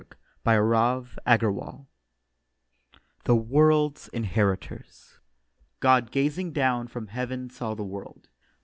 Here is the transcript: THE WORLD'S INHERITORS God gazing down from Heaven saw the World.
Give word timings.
THE 0.43 1.75
WORLD'S 3.35 4.07
INHERITORS 4.13 5.19
God 5.79 6.09
gazing 6.11 6.53
down 6.53 6.87
from 6.87 7.05
Heaven 7.05 7.51
saw 7.51 7.75
the 7.75 7.83
World. 7.83 8.29